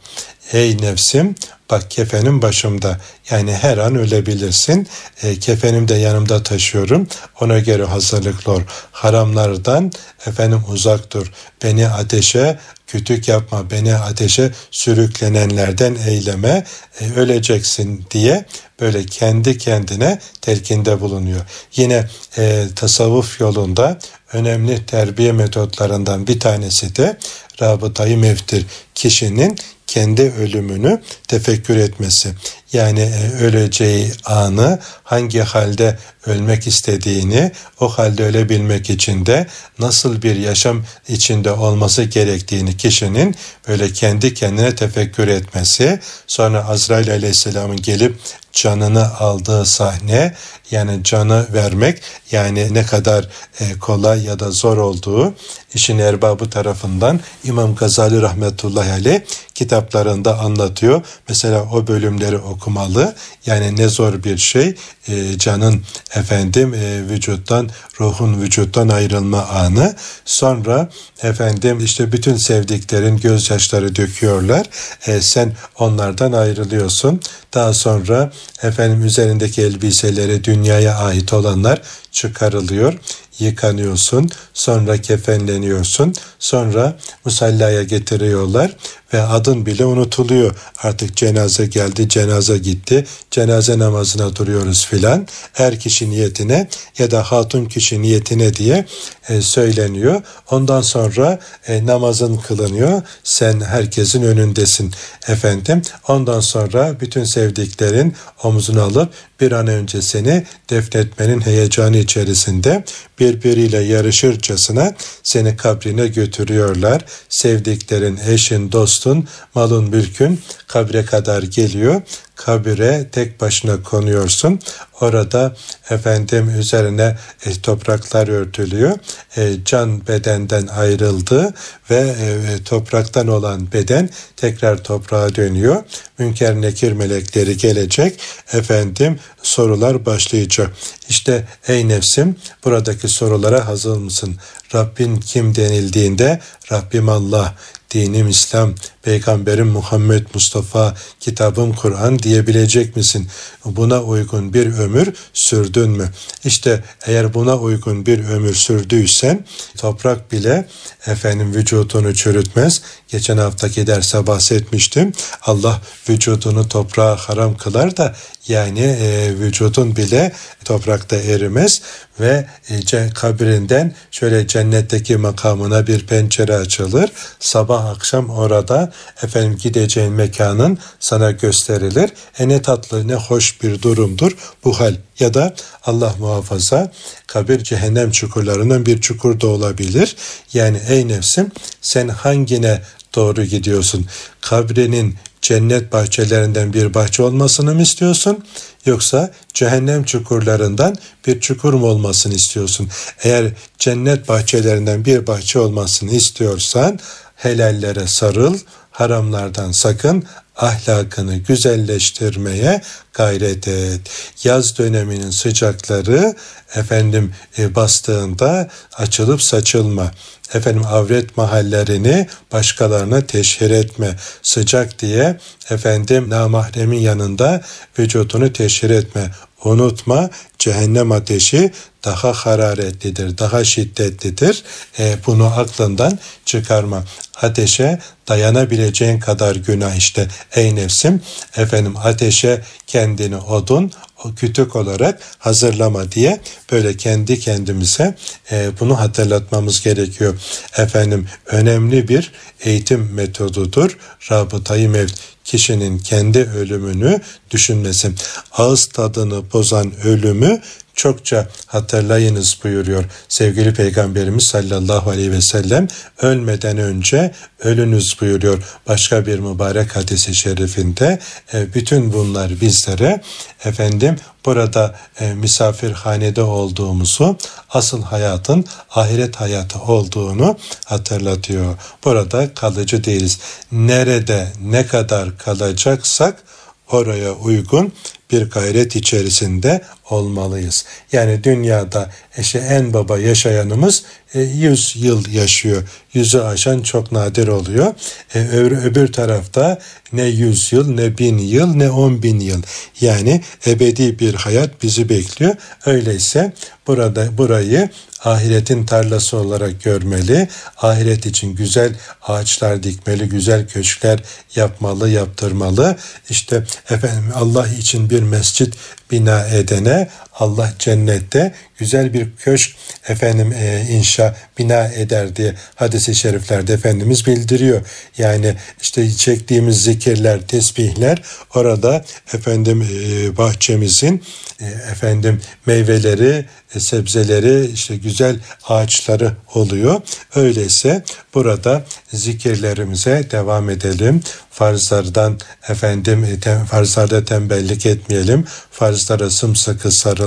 [0.53, 1.35] Ey nefsim
[1.71, 3.01] bak kefenim başımda.
[3.31, 4.89] Yani her an ölebilirsin.
[5.23, 7.09] E, kefenim de yanımda taşıyorum.
[7.41, 8.61] Ona göre hazırlıklı ol.
[8.93, 9.93] Haramlardan
[10.27, 11.33] efendim uzak dur.
[11.63, 13.71] Beni ateşe kütük yapma.
[13.71, 16.65] Beni ateşe sürüklenenlerden eyleme.
[17.01, 18.45] E, öleceksin diye
[18.81, 21.41] böyle kendi kendine telkinde bulunuyor.
[21.77, 23.99] Yine e, tasavvuf yolunda
[24.33, 27.17] önemli terbiye metotlarından bir tanesi de
[27.61, 28.67] rabıtayı mevtir.
[28.95, 29.59] Kişinin
[29.95, 32.29] kendi ölümünü tefekkür etmesi.
[32.75, 39.47] Yani e, öleceği anı hangi halde ölmek istediğini o halde ölebilmek için de
[39.79, 43.37] nasıl bir yaşam içinde olması gerektiğini kişinin
[43.69, 48.17] böyle kendi kendine tefekkür etmesi sonra Azrail aleyhisselamın gelip
[48.55, 50.35] canını aldığı sahne
[50.71, 53.29] yani canı vermek yani ne kadar
[53.61, 55.35] e, kolay ya da zor olduğu
[55.75, 59.21] işin erbabı tarafından İmam Gazali rahmetullahi aleyh
[59.55, 61.03] kitaplarında anlatıyor.
[61.29, 63.15] Mesela o bölümleri okumalı.
[63.47, 64.75] Yani ne zor bir şey
[65.09, 65.83] e, canın
[66.15, 69.97] efendim e, vücuttan ruhun vücuttan ayrılma anı.
[70.25, 70.89] Sonra
[71.23, 74.67] efendim işte bütün sevdiklerin gözyaşları döküyorlar.
[75.07, 77.21] E, sen onlardan ayrılıyorsun.
[77.55, 82.95] Daha sonra efendim üzerindeki elbiseleri dünyaya ait olanlar çıkarılıyor
[83.39, 88.77] yıkanıyorsun, sonra kefenleniyorsun, sonra musallaya getiriyorlar
[89.15, 90.57] ve adın bile unutuluyor.
[90.83, 95.27] Artık cenaze geldi, cenaze gitti, cenaze namazına duruyoruz filan.
[95.59, 96.69] Er kişi niyetine
[96.99, 98.87] ya da hatun kişi niyetine diye
[99.29, 100.23] e, söyleniyor.
[100.51, 103.03] Ondan sonra e, namazın kılınıyor.
[103.25, 104.93] Sen herkesin önündesin
[105.29, 105.83] efendim.
[106.09, 112.85] Ondan sonra bütün sevdiklerin omzunu alıp bir an önce seni defnetmenin heyecanı içerisinde
[113.21, 117.05] birbiriyle yarışırcasına seni kabrine götürüyorlar.
[117.29, 122.03] Sevdiklerin, eşin, dostun, malın, mülkün kabre kadar geliyor
[122.37, 124.61] kabire tek başına konuyorsun.
[125.01, 125.57] Orada
[125.91, 127.17] efendim üzerine
[127.47, 128.99] e, topraklar örtülüyor.
[129.37, 131.55] E, can bedenden ayrıldı
[131.91, 135.83] ve e, topraktan olan beden tekrar toprağa dönüyor.
[136.19, 138.21] Münker nekir melekleri gelecek.
[138.53, 140.71] Efendim sorular başlayacak.
[141.09, 144.37] İşte ey nefsim buradaki sorulara hazır mısın?
[144.75, 146.41] Rabbin kim denildiğinde
[146.73, 147.55] Rabbim Allah
[147.95, 153.29] dinim İslam, peygamberim Muhammed Mustafa, kitabım Kur'an diyebilecek misin?
[153.65, 156.11] Buna uygun bir ömür sürdün mü?
[156.45, 159.45] İşte eğer buna uygun bir ömür sürdüysen
[159.77, 160.69] toprak bile
[161.07, 162.83] efendim vücudunu çürütmez.
[163.15, 165.13] Geçen haftaki derse bahsetmiştim.
[165.43, 168.15] Allah vücudunu toprağa haram kılar da
[168.49, 170.33] yani e, vücudun bile
[170.65, 171.83] toprakta erimez
[172.21, 172.47] ve
[172.93, 177.11] e, kabrinden şöyle cennetteki makamına bir pencere açılır.
[177.41, 182.11] Sabah akşam orada efendim gideceğin mekanın sana gösterilir.
[182.39, 184.95] E ne tatlı ne hoş bir durumdur bu hal.
[185.19, 186.93] Ya da Allah muhafaza
[187.27, 190.17] kabir cehennem çukurlarının bir çukur da olabilir.
[190.53, 191.51] Yani ey nefsim
[191.81, 192.81] sen hangine
[193.15, 194.07] doğru gidiyorsun?
[194.41, 198.45] Kabrinin cennet bahçelerinden bir bahçe olmasını mı istiyorsun?
[198.87, 200.97] Yoksa cehennem çukurlarından
[201.27, 202.89] bir çukur mu olmasını istiyorsun?
[203.23, 206.99] Eğer cennet bahçelerinden bir bahçe olmasını istiyorsan
[207.37, 208.59] helallere sarıl,
[208.91, 210.25] haramlardan sakın,
[210.57, 212.83] ahlakını güzelleştirmeye
[213.15, 214.01] gayret et.
[214.45, 216.35] Yaz döneminin sıcakları
[216.75, 220.11] efendim e, bastığında açılıp saçılma.
[220.55, 224.17] Efendim avret mahallerini başkalarına teşhir etme.
[224.43, 225.39] Sıcak diye
[225.71, 227.61] efendim namahremin yanında
[227.99, 229.31] vücudunu teşhir etme.
[229.65, 231.73] Unutma cehennem ateşi
[232.05, 234.65] daha hararetlidir, daha şiddetlidir.
[234.99, 237.05] E, bunu aklından çıkarma.
[237.43, 237.99] Ateşe
[238.29, 241.23] dayanabileceğin kadar günah işte ey nefsim.
[241.57, 242.63] Efendim ateşe
[243.05, 243.93] kendini odun,
[244.37, 246.41] kütük olarak hazırlama diye
[246.73, 248.15] böyle kendi kendimize
[248.53, 250.35] e, bunu hatırlatmamız gerekiyor.
[250.77, 253.99] Efendim önemli bir eğitim metodudur.
[254.31, 255.15] Rabıtayı mevt
[255.45, 258.13] kişinin kendi ölümünü düşünmesi.
[258.53, 260.61] Ağız tadını bozan ölümü
[260.95, 265.89] çokça hatırlayınız buyuruyor sevgili peygamberimiz sallallahu aleyhi ve sellem
[266.23, 271.19] ölmeden önce ölünüz buyuruyor başka bir mübarek hadisi şerifinde
[271.55, 273.21] e, bütün bunlar bizlere
[273.65, 277.37] efendim burada e, misafirhanede olduğumuzu
[277.71, 281.79] asıl hayatın ahiret hayatı olduğunu hatırlatıyor.
[282.05, 283.39] Burada kalıcı değiliz.
[283.73, 286.43] Nerede ne kadar kalacaksak
[286.91, 287.93] oraya uygun
[288.31, 290.85] bir gayret içerisinde olmalıyız.
[291.13, 294.03] Yani dünyada işte en baba yaşayanımız
[294.35, 295.83] 100 e, yıl yaşıyor.
[296.15, 297.95] Yüzü aşan çok nadir oluyor.
[298.35, 299.79] E, öbür, öbür tarafta
[300.13, 302.63] ne 100 yıl ne 1000 yıl ne 10 bin yıl.
[303.01, 305.55] Yani ebedi bir hayat bizi bekliyor.
[305.87, 306.53] Öyleyse
[306.87, 307.91] burada burayı
[308.25, 310.49] ahiretin tarlası olarak görmeli.
[310.77, 314.21] Ahiret için güzel ağaçlar dikmeli, güzel köşkler
[314.57, 315.97] yapmalı, yaptırmalı.
[316.31, 318.75] İşte efendim Allah için bir mescit
[319.11, 322.77] bina edene Allah cennette güzel bir köşk
[323.09, 327.87] efendim e, inşa bina eder diye hadisi şeriflerde Efendimiz bildiriyor.
[328.19, 331.23] Yani işte çektiğimiz zikirler, tesbihler
[331.55, 334.23] orada efendim e, bahçemizin
[334.61, 338.37] e, efendim meyveleri, e, sebzeleri, işte güzel
[338.69, 340.01] ağaçları oluyor.
[340.35, 344.23] Öyleyse burada zikirlerimize devam edelim.
[344.51, 348.45] Farzlardan efendim e, tem, farzlarda tembellik etmeyelim.
[348.71, 350.24] Farzlara sımsıkı sarılalım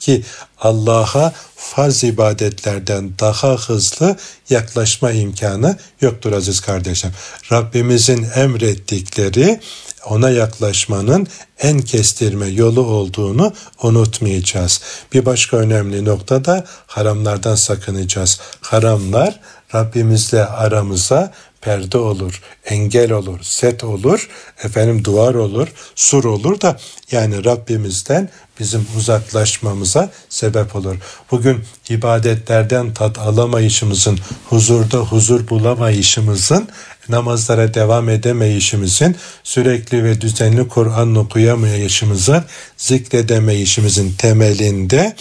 [0.00, 0.22] ki
[0.60, 4.16] Allah'a farz ibadetlerden daha hızlı
[4.50, 7.10] yaklaşma imkanı yoktur aziz kardeşim.
[7.52, 9.60] Rabbimizin emrettikleri
[10.06, 11.26] ona yaklaşmanın
[11.58, 14.80] en kestirme yolu olduğunu unutmayacağız.
[15.12, 18.40] Bir başka önemli nokta da haramlardan sakınacağız.
[18.60, 19.40] Haramlar
[19.74, 24.28] Rabbimizle aramıza perde olur, engel olur, set olur,
[24.64, 26.78] efendim duvar olur, sur olur da
[27.10, 28.28] yani Rabbimizden
[28.60, 30.96] bizim uzaklaşmamıza sebep olur.
[31.30, 36.68] Bugün ibadetlerden tat alamayışımızın, huzurda huzur bulamayışımızın,
[37.08, 42.44] namazlara devam edemeyişimizin, sürekli ve düzenli Kur'an okuyamayışımızın,
[42.76, 45.16] zikredemeyişimizin temelinde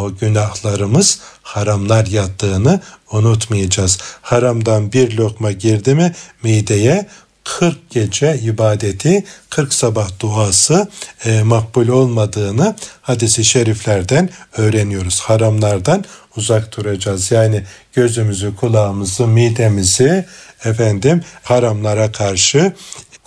[0.00, 2.80] o günahlarımız haramlar yattığını
[3.12, 3.98] unutmayacağız.
[4.22, 7.06] Haramdan bir lokma girdi mi mideye
[7.44, 10.88] 40 gece ibadeti, 40 sabah duası
[11.24, 15.20] e, makbul olmadığını hadisi şeriflerden öğreniyoruz.
[15.20, 16.04] Haramlardan
[16.36, 17.30] uzak duracağız.
[17.30, 20.26] Yani gözümüzü, kulağımızı, midemizi
[20.64, 22.72] efendim haramlara karşı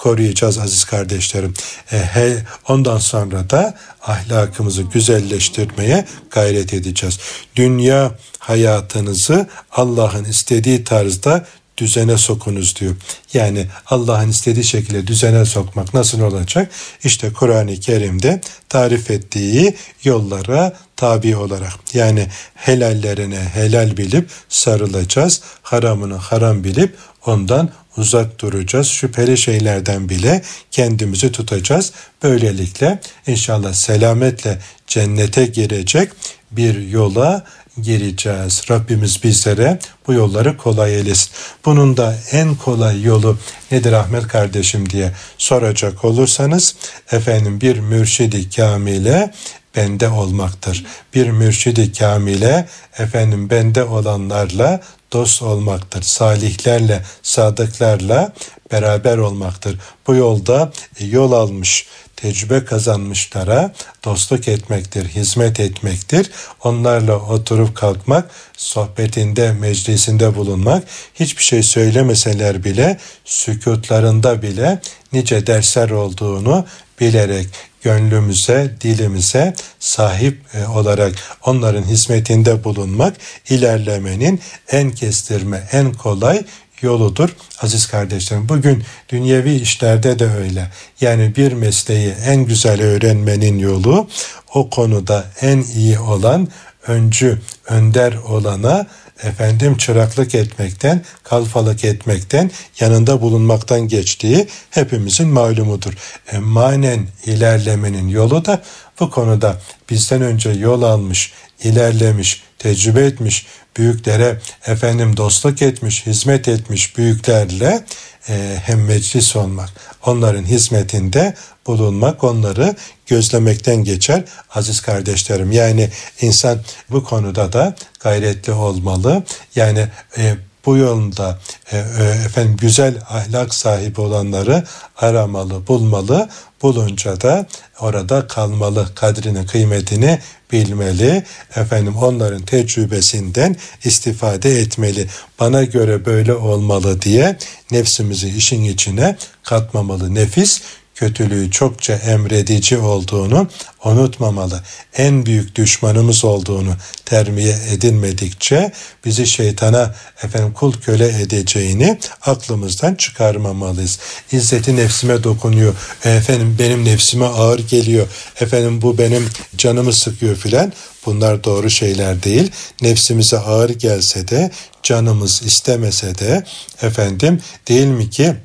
[0.03, 1.53] koruyacağız aziz kardeşlerim.
[1.91, 2.37] E, he,
[2.67, 7.19] ondan sonra da ahlakımızı güzelleştirmeye gayret edeceğiz.
[7.55, 11.45] Dünya hayatınızı Allah'ın istediği tarzda
[11.77, 12.95] düzene sokunuz diyor.
[13.33, 16.71] Yani Allah'ın istediği şekilde düzene sokmak nasıl olacak?
[17.03, 25.41] İşte Kur'an-ı Kerim'de tarif ettiği yollara tabi olarak yani helallerine helal bilip sarılacağız.
[25.61, 28.87] Haramını haram bilip ondan uzak duracağız.
[28.87, 31.91] Şüpheli şeylerden bile kendimizi tutacağız.
[32.23, 36.09] Böylelikle inşallah selametle cennete girecek
[36.51, 37.45] bir yola
[37.81, 38.61] gireceğiz.
[38.69, 41.29] Rabbimiz bizlere bu yolları kolay eylesin.
[41.65, 43.37] Bunun da en kolay yolu
[43.71, 46.75] nedir Ahmet kardeşim diye soracak olursanız
[47.11, 49.33] efendim bir mürşidi kamile
[49.75, 50.85] bende olmaktır.
[51.13, 54.81] Bir mürşidi kamile efendim bende olanlarla
[55.13, 56.01] dost olmaktır.
[56.01, 58.33] Salihlerle, sadıklarla
[58.71, 59.79] beraber olmaktır.
[60.07, 61.87] Bu yolda yol almış,
[62.23, 63.73] tecrübe kazanmışlara
[64.05, 66.31] dostluk etmektir, hizmet etmektir.
[66.63, 70.83] Onlarla oturup kalkmak, sohbetinde, meclisinde bulunmak,
[71.13, 74.79] hiçbir şey söylemeseler bile, sükutlarında bile
[75.13, 76.65] nice dersler olduğunu
[76.99, 77.47] bilerek
[77.81, 81.13] gönlümüze, dilimize sahip e, olarak
[81.45, 83.15] onların hizmetinde bulunmak
[83.49, 84.39] ilerlemenin
[84.71, 86.43] en kestirme, en kolay
[86.83, 88.49] yoludur aziz kardeşlerim.
[88.49, 90.71] Bugün dünyevi işlerde de öyle.
[91.01, 94.07] Yani bir mesleği en güzel öğrenmenin yolu
[94.53, 96.47] o konuda en iyi olan
[96.87, 98.87] öncü, önder olana
[99.23, 105.93] efendim çıraklık etmekten, kalfalık etmekten, yanında bulunmaktan geçtiği hepimizin malumudur.
[106.31, 108.61] E, manen ilerlemenin yolu da
[108.99, 113.45] bu konuda bizden önce yol almış, ilerlemiş, tecrübe etmiş,
[113.77, 117.85] büyüklere efendim dostluk etmiş, hizmet etmiş büyüklerle
[118.29, 119.69] e, hem meclis olmak,
[120.05, 121.35] onların hizmetinde
[121.67, 122.75] bulunmak, onları
[123.07, 125.51] gözlemekten geçer aziz kardeşlerim.
[125.51, 125.89] Yani
[126.21, 126.59] insan
[126.89, 129.23] bu konuda da gayretli olmalı.
[129.55, 131.39] Yani e, bu yolda
[131.71, 134.63] e, e, efendim güzel ahlak sahibi olanları
[134.97, 136.29] aramalı, bulmalı.
[136.61, 137.45] Bulunca da
[137.79, 140.19] orada kalmalı, kadrini, kıymetini
[140.51, 141.23] bilmeli.
[141.55, 145.07] Efendim onların tecrübesinden istifade etmeli.
[145.39, 147.37] Bana göre böyle olmalı diye
[147.71, 150.15] nefsimizi işin içine katmamalı.
[150.15, 150.61] Nefis
[150.95, 153.47] kötülüğü çokça emredici olduğunu
[153.83, 154.61] unutmamalı.
[154.97, 156.75] En büyük düşmanımız olduğunu
[157.05, 158.71] terbiye edilmedikçe
[159.05, 163.99] bizi şeytana efendim kul köle edeceğini aklımızdan çıkarmamalıyız.
[164.31, 165.75] İzzeti nefsime dokunuyor.
[166.05, 168.07] Efendim benim nefsime ağır geliyor.
[168.41, 170.73] Efendim bu benim canımı sıkıyor filan.
[171.05, 172.51] Bunlar doğru şeyler değil.
[172.81, 174.51] Nefsimize ağır gelse de
[174.83, 176.43] canımız istemese de
[176.81, 178.35] efendim değil mi ki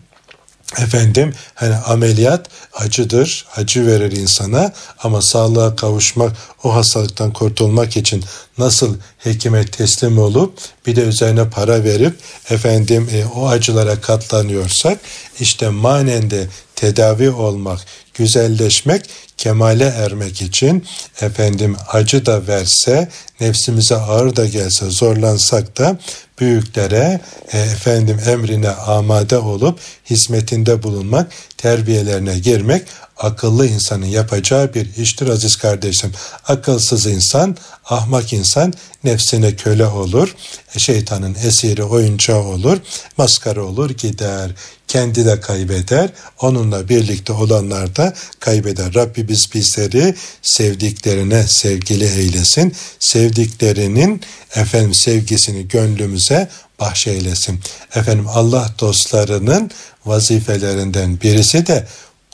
[0.76, 8.24] Efendim hani ameliyat acıdır, acı verir insana ama sağlığa kavuşmak, o hastalıktan kurtulmak için
[8.59, 12.14] nasıl hekime teslim olup bir de üzerine para verip
[12.51, 14.98] efendim e, o acılara katlanıyorsak
[15.40, 16.46] işte manen de
[16.77, 17.81] tedavi olmak,
[18.14, 19.03] güzelleşmek,
[19.37, 20.85] kemale ermek için
[21.20, 23.09] efendim acı da verse,
[23.40, 25.98] nefsimize ağır da gelse zorlansak da
[26.40, 27.21] büyüklere
[27.52, 29.79] e, efendim emrine amade olup
[30.10, 32.83] hizmetinde bulunmak, terbiyelerine girmek
[33.19, 36.12] akıllı insanın yapacağı bir iştir aziz kardeşim.
[36.48, 38.73] Akılsız insan, ahmak insan
[39.04, 40.35] nefsine köle olur,
[40.77, 42.79] şeytanın esiri oyuncağı olur,
[43.16, 44.50] maskara olur gider.
[44.88, 46.10] Kendi de kaybeder,
[46.40, 48.94] onunla birlikte olanlar da kaybeder.
[48.94, 52.75] Rabbimiz bizleri sevdiklerine sevgili eylesin.
[52.98, 54.21] Sevdiklerinin
[54.54, 56.48] efendim sevgisini gönlümüze
[56.81, 57.60] bahşeylesin.
[57.94, 59.71] Efendim Allah dostlarının
[60.06, 61.87] vazifelerinden birisi de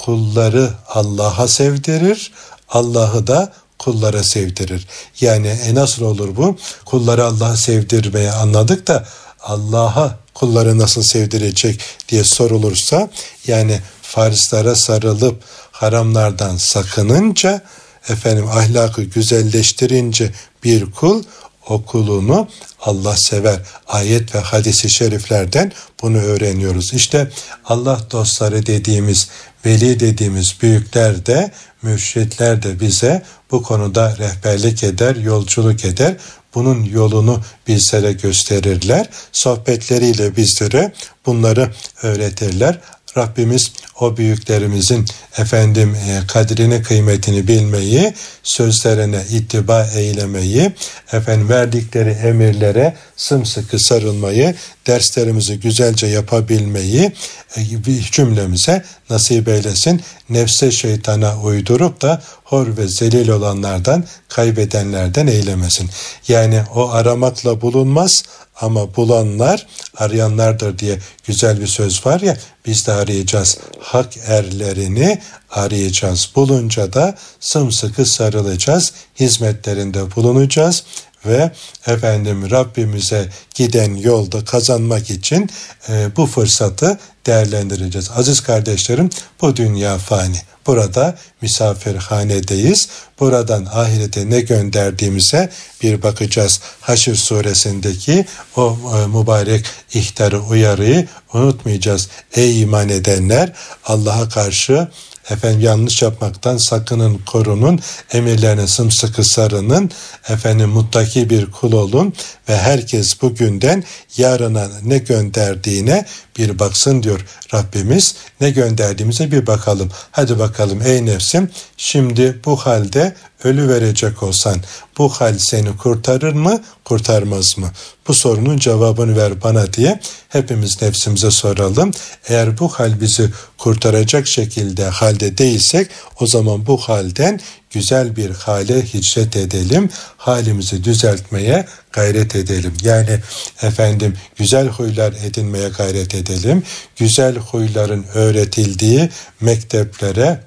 [0.05, 2.33] kulları Allah'a sevdirir,
[2.69, 4.87] Allah'ı da kullara sevdirir.
[5.21, 6.57] Yani e nasıl olur bu?
[6.85, 9.07] Kulları Allah'a sevdirmeye anladık da
[9.41, 13.11] Allah'a kulları nasıl sevdirecek diye sorulursa
[13.47, 15.43] yani farzlara sarılıp
[15.73, 17.63] haramlardan sakınınca
[18.09, 20.33] efendim ahlakı güzelleştirince
[20.65, 21.23] bir kul
[21.69, 22.49] o kulunu
[22.81, 23.61] Allah sever.
[23.89, 26.95] Ayet ve hadisi şeriflerden bunu öğreniyoruz.
[26.95, 27.31] İşte
[27.65, 29.29] Allah dostları dediğimiz,
[29.67, 31.51] veli dediğimiz büyükler de,
[31.83, 36.15] mürşitler de bize bu konuda rehberlik eder, yolculuk eder.
[36.55, 39.09] Bunun yolunu bizlere gösterirler.
[39.33, 40.93] Sohbetleriyle bizlere
[41.27, 41.71] bunları
[42.03, 42.81] öğretirler.
[43.17, 45.07] Rabbimiz o büyüklerimizin
[45.39, 50.73] efendim e, kadrini kıymetini bilmeyi, sözlerine ittiba eylemeyi,
[51.13, 54.55] efendim verdikleri emirlere sımsıkı sarılmayı,
[54.87, 57.13] derslerimizi güzelce yapabilmeyi
[57.57, 57.83] e,
[58.13, 60.03] cümlemize nasip eylesin.
[60.31, 65.91] Nefse şeytana uydurup da hor ve zelil olanlardan, kaybedenlerden eylemesin.
[66.29, 68.23] Yani o aramakla bulunmaz
[68.61, 69.67] ama bulanlar
[69.97, 73.59] arayanlardır diye güzel bir söz var ya biz de arayacağız.
[73.81, 75.21] Hak erlerini
[75.51, 76.31] arayacağız.
[76.37, 78.93] Bulunca da sımsıkı sarılacağız.
[79.21, 80.85] Hizmetlerinde bulunacağız
[81.27, 81.51] ve
[81.87, 85.51] efendim Rabbimize giden yolda kazanmak için
[85.89, 88.11] e, bu fırsatı değerlendireceğiz.
[88.17, 89.11] Aziz kardeşlerim
[89.41, 90.37] bu dünya fani.
[90.67, 92.89] Burada misafirhanedeyiz.
[93.21, 95.51] Buradan ahirete ne gönderdiğimize
[95.83, 96.61] bir bakacağız.
[96.81, 102.09] Haşr suresindeki o e, mübarek ihtarı, uyarıyı unutmayacağız.
[102.35, 103.53] Ey iman edenler
[103.85, 104.89] Allah'a karşı
[105.31, 107.81] efendim yanlış yapmaktan sakının, korunun,
[108.13, 109.91] emirlerine sımsıkı sarının,
[110.29, 112.13] efendim muttaki bir kul olun
[112.49, 113.85] ve herkes bugünden
[114.17, 116.07] yarına ne gönderdiğine
[116.39, 117.21] bir baksın diyor
[117.55, 118.15] Rabbimiz.
[118.41, 119.91] Ne gönderdiğimize bir bakalım.
[120.11, 123.15] Hadi bakalım ey nefsim şimdi bu halde
[123.45, 124.57] ölü verecek olsan
[124.99, 127.71] bu hal seni kurtarır mı kurtarmaz mı?
[128.09, 131.91] Bu sorunun cevabını ver bana diye hepimiz nefsimize soralım.
[132.29, 137.41] Eğer bu hal bizi kurtaracak şekilde halde değilsek o zaman bu halden
[137.75, 139.91] güzel bir hale hicret edelim.
[140.17, 142.73] Halimizi düzeltmeye gayret edelim.
[142.83, 143.21] Yani
[143.63, 146.63] efendim güzel huylar edinmeye gayret edelim.
[146.97, 149.09] Güzel huyların öğretildiği
[149.41, 150.41] mekteplere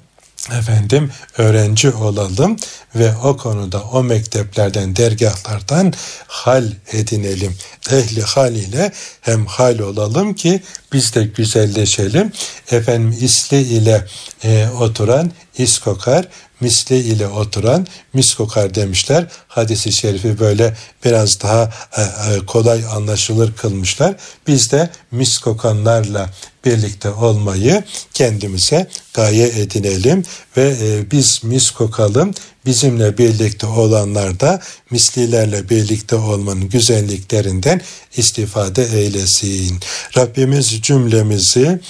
[0.52, 2.56] efendim öğrenci olalım
[2.94, 5.92] ve o konuda o mekteplerden, dergahlardan
[6.26, 7.56] hal edinelim.
[7.90, 10.62] Ehli hal ile hem hal olalım ki
[10.92, 12.32] biz de güzelleşelim.
[12.70, 14.06] Efendim isli ile
[14.44, 16.28] e, oturan is kokar,
[16.60, 19.26] misli ile oturan mis kokar demişler.
[19.48, 24.16] Hadisi şerifi böyle biraz daha e, e, kolay anlaşılır kılmışlar.
[24.46, 26.30] Biz de mis kokanlarla
[26.64, 27.84] birlikte olmayı
[28.14, 30.24] kendimize gaye edinelim
[30.56, 32.34] ve e, biz mis kokalım.
[32.66, 37.80] Bizimle birlikte olanlar da mislilerle birlikte olmanın güzelliklerinden
[38.16, 39.80] istifade eylesin.
[40.16, 41.80] Rabbimiz cümlemizi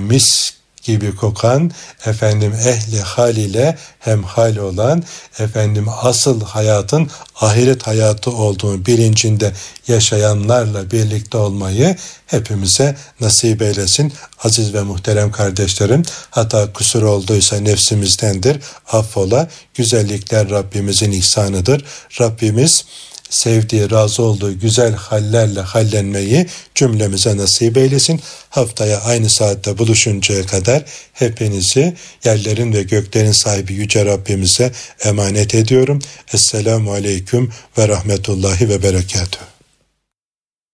[0.00, 0.54] mis
[0.84, 1.70] gibi kokan,
[2.06, 5.02] efendim ehli hal ile hem hal olan,
[5.38, 7.10] efendim asıl hayatın
[7.40, 9.52] ahiret hayatı olduğunu bilincinde
[9.88, 14.12] yaşayanlarla birlikte olmayı hepimize nasip eylesin.
[14.44, 18.60] Aziz ve muhterem kardeşlerim, hata kusur olduysa nefsimizdendir.
[18.92, 21.84] Affola, güzellikler Rabbimizin ihsanıdır.
[22.20, 22.84] Rabbimiz
[23.30, 28.20] sevdiği, razı olduğu güzel hallerle hallenmeyi cümlemize nasip eylesin.
[28.50, 31.94] Haftaya aynı saatte buluşuncaya kadar hepinizi
[32.24, 34.72] yerlerin ve göklerin sahibi Yüce Rabbimize
[35.04, 35.98] emanet ediyorum.
[36.34, 39.53] Esselamu Aleyküm ve Rahmetullahi ve Berekatuhu.